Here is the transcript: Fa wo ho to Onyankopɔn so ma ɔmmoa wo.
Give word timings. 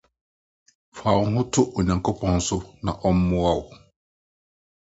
Fa 0.97 1.09
wo 1.17 1.23
ho 1.33 1.41
to 1.53 1.61
Onyankopɔn 1.77 2.35
so 2.47 2.57
ma 2.83 2.91
ɔmmoa 3.09 3.51
wo. 3.61 3.65